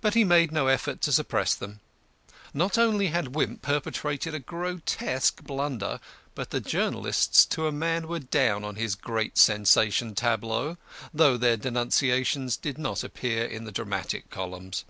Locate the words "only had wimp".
2.78-3.60